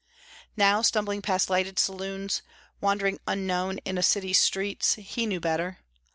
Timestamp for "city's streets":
4.01-4.95